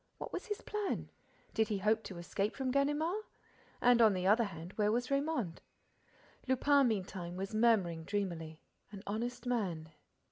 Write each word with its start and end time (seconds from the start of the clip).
What 0.17 0.33
was 0.33 0.47
his 0.47 0.61
plan? 0.63 1.11
Did 1.53 1.67
he 1.67 1.77
hope 1.77 2.01
to 2.05 2.17
escape 2.17 2.55
from 2.55 2.71
Ganimard? 2.71 3.21
And, 3.83 4.01
on 4.01 4.13
the 4.15 4.25
other 4.25 4.45
hand, 4.45 4.73
where 4.73 4.91
was 4.91 5.09
Raymonde? 5.11 5.61
Lupin, 6.47 6.87
meantime, 6.87 7.35
was 7.37 7.53
murmuring, 7.53 8.03
dreamily: 8.05 8.59
"An 8.91 9.03
honest 9.05 9.45
man. 9.45 9.89